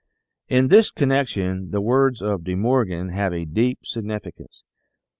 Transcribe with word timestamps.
"In 0.47 0.69
this 0.69 0.89
connection 0.89 1.69
the 1.69 1.79
words 1.79 2.23
of 2.23 2.43
De 2.43 2.55
Morgan 2.55 3.09
have 3.09 3.33
a 3.33 3.45
deep 3.45 3.85
significance. 3.85 4.63